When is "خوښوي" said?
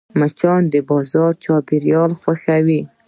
2.19-2.81